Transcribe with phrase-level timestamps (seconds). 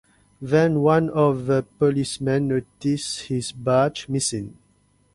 [0.41, 4.57] Then one of the policemen noticed his badge missing.